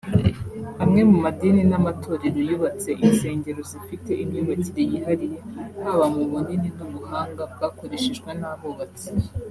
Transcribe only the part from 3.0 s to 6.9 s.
insengero zifite imyubakire yihariye haba mu bunini